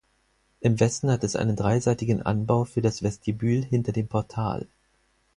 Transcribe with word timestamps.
Im 0.61 0.79
Westen 0.79 1.11
hat 1.11 1.23
es 1.23 1.35
einen 1.35 1.55
dreiseitigen 1.55 2.23
Anbau 2.23 2.63
für 2.63 2.81
das 2.81 3.03
Vestibül 3.03 3.63
hinter 3.63 3.91
dem 3.91 4.07
Portal. 4.07 4.67